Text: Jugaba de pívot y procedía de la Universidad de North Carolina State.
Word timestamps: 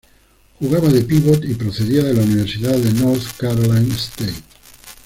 Jugaba 0.59 0.89
de 0.89 1.03
pívot 1.03 1.45
y 1.45 1.53
procedía 1.53 2.01
de 2.03 2.15
la 2.15 2.23
Universidad 2.23 2.75
de 2.75 2.91
North 2.93 3.37
Carolina 3.37 3.93
State. 3.95 4.33